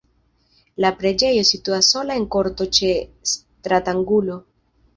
[0.85, 2.91] La preĝejo situas sola en korto ĉe
[3.35, 4.43] stratangulo.